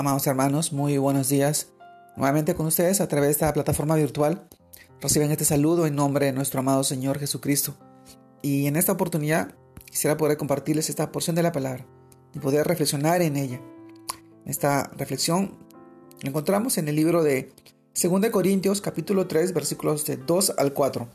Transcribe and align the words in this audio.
Amados 0.00 0.26
hermanos, 0.26 0.72
muy 0.72 0.96
buenos 0.96 1.28
días. 1.28 1.72
Nuevamente 2.16 2.54
con 2.54 2.64
ustedes 2.64 3.02
a 3.02 3.06
través 3.06 3.26
de 3.28 3.32
esta 3.32 3.52
plataforma 3.52 3.96
virtual. 3.96 4.48
Reciben 4.98 5.30
este 5.30 5.44
saludo 5.44 5.86
en 5.86 5.94
nombre 5.94 6.24
de 6.24 6.32
nuestro 6.32 6.60
amado 6.60 6.84
Señor 6.84 7.18
Jesucristo. 7.18 7.76
Y 8.40 8.66
en 8.66 8.76
esta 8.76 8.92
oportunidad 8.92 9.54
quisiera 9.84 10.16
poder 10.16 10.38
compartirles 10.38 10.88
esta 10.88 11.12
porción 11.12 11.36
de 11.36 11.42
la 11.42 11.52
palabra 11.52 11.84
y 12.34 12.38
poder 12.38 12.66
reflexionar 12.66 13.20
en 13.20 13.36
ella. 13.36 13.60
Esta 14.46 14.90
reflexión 14.96 15.58
la 16.22 16.30
encontramos 16.30 16.78
en 16.78 16.88
el 16.88 16.96
libro 16.96 17.22
de 17.22 17.52
2 18.02 18.30
Corintios 18.30 18.80
capítulo 18.80 19.26
3 19.26 19.52
versículos 19.52 20.06
de 20.06 20.16
2 20.16 20.54
al 20.56 20.72
4, 20.72 21.10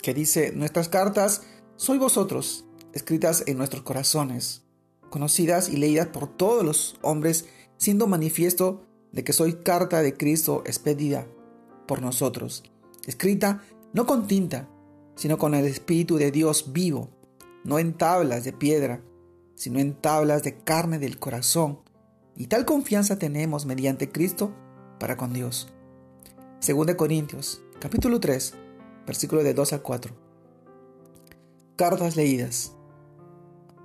que 0.00 0.14
dice, 0.14 0.52
nuestras 0.52 0.88
cartas 0.88 1.42
soy 1.76 1.98
vosotros, 1.98 2.64
escritas 2.94 3.44
en 3.46 3.58
nuestros 3.58 3.82
corazones 3.82 4.62
conocidas 5.10 5.68
y 5.68 5.76
leídas 5.76 6.08
por 6.08 6.28
todos 6.28 6.64
los 6.64 6.98
hombres, 7.02 7.46
siendo 7.76 8.06
manifiesto 8.06 8.82
de 9.12 9.24
que 9.24 9.32
soy 9.32 9.54
carta 9.54 10.02
de 10.02 10.14
Cristo 10.14 10.62
expedida 10.66 11.26
por 11.86 12.02
nosotros, 12.02 12.64
escrita 13.06 13.62
no 13.92 14.06
con 14.06 14.26
tinta, 14.26 14.68
sino 15.14 15.38
con 15.38 15.54
el 15.54 15.64
Espíritu 15.64 16.16
de 16.16 16.30
Dios 16.30 16.72
vivo, 16.72 17.10
no 17.64 17.78
en 17.78 17.94
tablas 17.94 18.44
de 18.44 18.52
piedra, 18.52 19.02
sino 19.54 19.78
en 19.78 19.94
tablas 19.94 20.42
de 20.42 20.58
carne 20.58 20.98
del 20.98 21.18
corazón, 21.18 21.80
y 22.36 22.46
tal 22.46 22.64
confianza 22.64 23.18
tenemos 23.18 23.66
mediante 23.66 24.10
Cristo 24.10 24.52
para 25.00 25.16
con 25.16 25.32
Dios. 25.32 25.68
Según 26.60 26.86
de 26.86 26.96
Corintios, 26.96 27.62
capítulo 27.80 28.20
3, 28.20 28.54
versículo 29.06 29.42
de 29.42 29.54
2 29.54 29.72
a 29.72 29.78
4. 29.80 30.14
Cartas 31.76 32.16
leídas. 32.16 32.74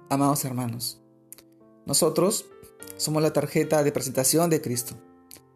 Amados 0.09 0.45
hermanos, 0.45 1.02
nosotros 1.85 2.45
somos 2.97 3.21
la 3.21 3.33
tarjeta 3.33 3.83
de 3.83 3.91
presentación 3.91 4.49
de 4.49 4.61
Cristo, 4.61 4.95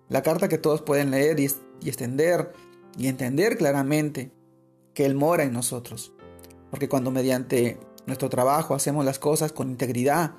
la 0.10 0.22
carta 0.22 0.48
que 0.48 0.58
todos 0.58 0.82
pueden 0.82 1.12
leer 1.12 1.40
y, 1.40 1.46
extender 1.86 2.54
y 2.98 3.08
entender 3.08 3.58
claramente 3.58 4.32
que 4.94 5.06
Él 5.06 5.16
mora 5.16 5.44
en 5.44 5.54
nosotros. 5.54 6.14
Porque 6.70 6.90
cuando 6.90 7.12
mediante 7.12 7.80
nuestro 8.06 8.30
trabajo 8.30 8.74
hacemos 8.74 9.06
las 9.06 9.20
cosas 9.20 9.52
con 9.52 9.70
integridad 9.70 10.36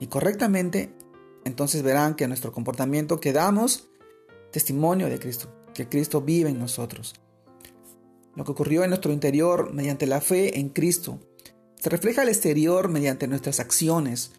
y 0.00 0.06
correctamente, 0.08 0.94
entonces 1.44 1.82
verán 1.82 2.14
que 2.14 2.28
nuestro 2.28 2.52
comportamiento 2.52 3.20
quedamos 3.20 3.88
testimonio 4.50 5.08
de 5.08 5.18
Cristo, 5.18 5.48
que 5.74 5.88
Cristo 5.88 6.20
vive 6.20 6.50
en 6.50 6.58
nosotros. 6.58 7.14
Lo 8.36 8.44
que 8.44 8.52
ocurrió 8.52 8.82
en 8.82 8.90
nuestro 8.90 9.12
interior 9.12 9.72
mediante 9.72 10.06
la 10.06 10.20
fe 10.20 10.58
en 10.58 10.68
Cristo 10.68 11.20
se 11.76 11.90
refleja 11.90 12.22
al 12.22 12.28
exterior 12.28 12.88
mediante 12.88 13.28
nuestras 13.28 13.60
acciones, 13.60 14.32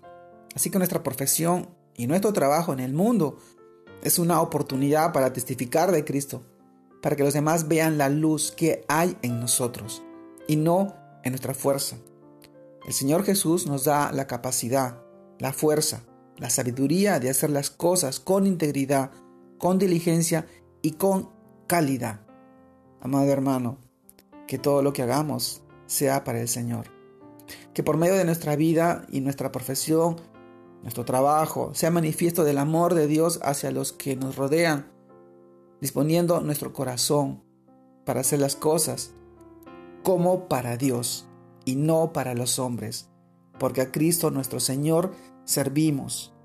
Así 0.56 0.70
que 0.70 0.78
nuestra 0.78 1.03
profesión 1.03 1.70
y 1.95 2.08
nuestro 2.08 2.34
trabajo 2.34 2.73
en 2.73 2.80
el 2.80 2.94
mundo 2.94 3.38
es 4.02 4.20
una 4.20 4.42
oportunidad 4.42 5.11
para 5.14 5.34
testificar 5.34 5.92
de 5.92 6.06
Cristo, 6.06 6.44
para 7.02 7.16
que 7.16 7.23
los 7.23 7.34
demás 7.34 7.67
vean 7.67 7.98
la 7.98 8.09
luz 8.09 8.52
que 8.52 8.86
hay 8.88 9.17
en 9.22 9.39
nosotros 9.39 10.02
y 10.48 10.56
no 10.56 10.95
en 11.23 11.33
nuestra 11.33 11.53
fuerza. 11.53 11.98
El 12.86 12.94
Señor 12.94 13.23
Jesús 13.23 13.67
nos 13.67 13.83
da 13.83 14.11
la 14.11 14.28
capacidad, 14.28 15.02
la 15.39 15.52
fuerza, 15.52 16.03
la 16.38 16.50
sabiduría 16.50 17.20
de 17.20 17.30
hacer 17.30 17.50
las 17.50 17.70
cosas 17.70 18.20
con 18.20 18.48
integridad, 18.48 19.11
con 19.58 19.80
diligencia 19.80 20.45
y 20.81 20.92
con 20.92 21.31
calidad. 21.67 22.22
Amado 23.02 23.31
hermano, 23.31 23.80
que 24.48 24.58
todo 24.58 24.81
lo 24.81 24.94
que 24.94 25.02
hagamos 25.02 25.64
sea 25.88 26.23
para 26.23 26.39
el 26.39 26.48
Señor. 26.48 26.88
Que 27.73 27.83
por 27.83 27.98
medio 27.98 28.16
de 28.16 28.26
nuestra 28.26 28.56
vida 28.56 29.06
y 29.09 29.22
nuestra 29.22 29.52
profesión 29.52 30.17
nuestro 30.86 31.03
trabajo, 31.03 31.73
sea 31.73 31.89
manifiesto 31.89 32.44
del 32.44 32.59
amor 32.59 32.94
de 32.94 33.08
Dios 33.08 33.39
hacia 33.41 33.72
los 33.72 33.91
que 33.91 34.16
nos 34.16 34.36
rodean, 34.36 34.92
disponiendo 35.81 36.42
nuestro 36.42 36.73
corazón 36.73 37.44
para 38.05 38.19
hacer 38.19 38.39
las 38.39 38.55
cosas 38.55 39.15
como 40.04 40.48
para 40.48 40.77
Dios 40.77 41.27
y 41.65 41.76
no 41.76 42.14
para 42.14 42.36
los 42.36 42.60
hombres, 42.60 43.10
porque 43.58 43.82
a 43.82 43.92
Cristo 43.92 44.30
nuestro 44.30 44.60
Señor 44.60 45.11
servimos. 45.43 46.36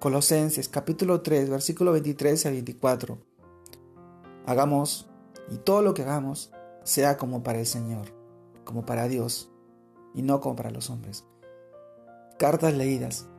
Colosenses 0.00 0.68
capítulo 0.68 1.22
3, 1.22 1.48
versículo 1.48 1.92
23 1.92 2.44
a 2.44 2.50
24. 2.50 3.18
Hagamos, 4.44 5.08
y 5.50 5.56
todo 5.56 5.80
lo 5.80 5.94
que 5.94 6.02
hagamos, 6.02 6.52
sea 6.84 7.16
como 7.16 7.42
para 7.42 7.60
el 7.60 7.66
Señor, 7.66 8.12
como 8.64 8.84
para 8.84 9.08
Dios, 9.08 9.50
y 10.14 10.20
no 10.20 10.42
como 10.42 10.56
para 10.56 10.70
los 10.70 10.90
hombres. 10.90 11.24
Cartas 12.38 12.74
leídas 12.74 13.30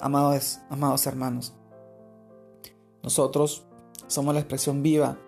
Amados, 0.00 0.60
amados 0.70 1.06
hermanos, 1.06 1.54
nosotros 3.02 3.64
somos 4.06 4.34
la 4.34 4.40
expresión 4.40 4.82
viva 4.82 5.18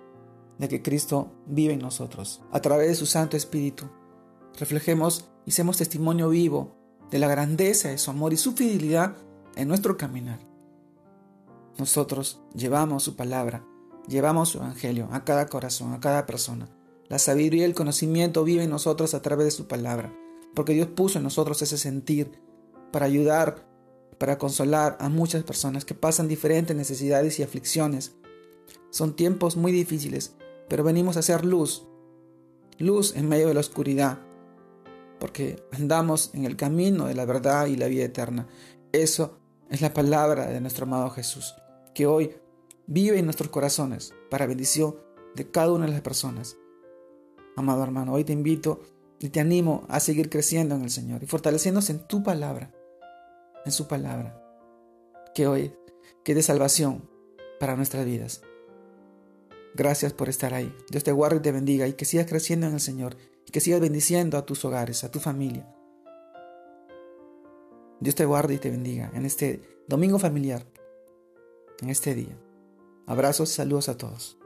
de 0.59 0.69
que 0.69 0.83
Cristo 0.83 1.33
vive 1.47 1.75
en 1.75 1.81
nosotros. 1.81 2.43
A 2.53 2.61
través 2.61 2.89
de 2.89 2.95
su 2.95 3.07
Santo 3.07 3.37
Espíritu, 3.37 3.87
reflejemos 4.59 5.29
y 5.47 5.53
seamos 5.53 5.79
testimonio 5.79 6.29
vivo 6.29 6.77
de 7.11 7.19
la 7.19 7.29
grandeza 7.29 7.89
de 7.89 7.99
su 7.99 8.11
amor 8.11 8.33
y 8.33 8.37
su 8.37 8.53
fidelidad 8.53 9.17
en 9.57 9.69
nuestro 9.69 9.97
caminar. 9.97 10.39
Nosotros 11.79 12.41
llevamos 12.55 13.03
su 13.03 13.17
palabra, 13.17 13.65
llevamos 14.07 14.51
su 14.51 14.59
evangelio 14.59 15.09
a 15.11 15.25
cada 15.25 15.47
corazón, 15.47 15.95
a 15.95 16.01
cada 16.01 16.27
persona. 16.27 16.69
La 17.09 17.19
sabiduría 17.19 17.63
y 17.63 17.65
el 17.65 17.75
conocimiento 17.75 18.45
viven 18.45 18.65
en 18.65 18.71
nosotros 18.71 19.15
a 19.15 19.23
través 19.23 19.47
de 19.47 19.51
su 19.51 19.67
palabra, 19.67 20.15
porque 20.55 20.75
Dios 20.75 20.89
puso 20.89 21.19
en 21.19 21.25
nosotros 21.25 21.61
ese 21.63 21.79
sentir 21.79 22.41
para 22.93 23.07
ayudar 23.07 23.70
para 24.21 24.37
consolar 24.37 24.99
a 25.01 25.09
muchas 25.09 25.45
personas 25.45 25.87
que 25.87 25.95
pasan 25.95 26.29
diferentes 26.29 26.77
necesidades 26.77 27.39
y 27.39 27.43
aflicciones. 27.43 28.17
Son 28.91 29.17
tiempos 29.17 29.57
muy 29.57 29.73
difíciles, 29.73 30.35
pero 30.69 30.85
venimos 30.85 31.17
a 31.17 31.21
hacer 31.21 31.43
luz, 31.43 31.87
luz 32.77 33.17
en 33.17 33.31
medio 33.31 33.49
de 33.49 33.55
la 33.55 33.61
oscuridad, 33.61 34.19
porque 35.19 35.65
andamos 35.73 36.33
en 36.35 36.45
el 36.45 36.57
camino 36.57 37.07
de 37.07 37.15
la 37.15 37.25
verdad 37.25 37.65
y 37.65 37.77
la 37.77 37.87
vida 37.87 38.05
eterna. 38.05 38.47
Eso 38.93 39.39
es 39.71 39.81
la 39.81 39.95
palabra 39.95 40.49
de 40.49 40.61
nuestro 40.61 40.85
amado 40.85 41.09
Jesús, 41.09 41.55
que 41.95 42.07
hoy 42.07 42.35
vive 42.87 43.21
en 43.21 43.25
nuestros 43.25 43.49
corazones 43.49 44.13
para 44.31 44.47
bendición 44.47 44.97
de 45.35 45.51
cada 45.51 45.73
una 45.73 45.87
de 45.87 45.93
las 45.93 46.03
personas. 46.03 46.59
Amado 47.57 47.83
hermano, 47.83 48.13
hoy 48.13 48.25
te 48.25 48.35
invito 48.35 48.83
y 49.19 49.31
te 49.31 49.41
animo 49.41 49.87
a 49.89 49.99
seguir 49.99 50.29
creciendo 50.29 50.75
en 50.75 50.83
el 50.83 50.91
Señor 50.91 51.23
y 51.23 51.27
fortaleciéndose 51.27 51.93
en 51.93 52.07
tu 52.07 52.23
palabra 52.23 52.75
en 53.65 53.72
su 53.72 53.87
palabra, 53.87 54.43
que 55.34 55.47
hoy 55.47 55.75
quede 56.25 56.43
salvación 56.43 57.09
para 57.59 57.76
nuestras 57.76 58.04
vidas. 58.04 58.43
Gracias 59.75 60.12
por 60.12 60.28
estar 60.28 60.54
ahí. 60.54 60.75
Dios 60.91 61.04
te 61.04 61.12
guarde 61.12 61.37
y 61.37 61.41
te 61.41 61.53
bendiga 61.53 61.87
y 61.87 61.93
que 61.93 62.04
sigas 62.04 62.26
creciendo 62.26 62.66
en 62.66 62.75
el 62.75 62.81
Señor 62.81 63.16
y 63.47 63.53
que 63.53 63.60
sigas 63.60 63.81
bendiciendo 63.81 64.37
a 64.37 64.47
tus 64.47 64.65
hogares, 64.65 65.04
a 65.04 65.10
tu 65.10 65.21
familia. 65.21 65.72
Dios 68.00 68.15
te 68.15 68.25
guarde 68.25 68.54
y 68.54 68.59
te 68.59 68.71
bendiga 68.71 69.10
en 69.15 69.26
este 69.26 69.62
domingo 69.87 70.19
familiar, 70.19 70.66
en 71.81 71.91
este 71.91 72.15
día. 72.15 72.37
Abrazos 73.06 73.50
y 73.53 73.54
saludos 73.54 73.88
a 73.88 73.97
todos. 73.97 74.40